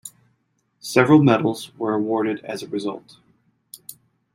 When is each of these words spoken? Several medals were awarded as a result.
Several 0.79 1.21
medals 1.21 1.77
were 1.77 1.93
awarded 1.93 2.39
as 2.43 2.63
a 2.63 2.67
result. 2.67 3.17